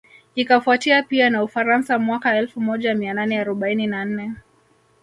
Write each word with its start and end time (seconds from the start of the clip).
Ikafuatia 0.35 1.03
pia 1.03 1.29
na 1.29 1.43
Ufaransa 1.43 1.99
mwaka 1.99 2.37
elfu 2.37 2.61
moja 2.61 2.95
mia 2.95 3.13
nane 3.13 3.39
arobaini 3.39 3.87
na 3.87 4.05
nne 4.05 4.31